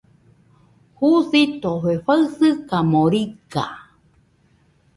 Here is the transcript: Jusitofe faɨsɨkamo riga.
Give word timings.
Jusitofe 0.97 1.91
faɨsɨkamo 2.05 3.01
riga. 3.11 3.65